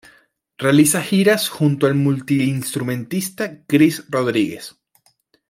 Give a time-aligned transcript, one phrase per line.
[0.57, 4.73] Realiza giras junto al multiinstrumentista Chris Rodrigues.